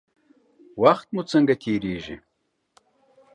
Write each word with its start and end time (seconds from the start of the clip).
وخت 0.83 1.07
مو 1.13 1.21
څنګه 1.31 1.53
تیریږي؟ 1.61 2.15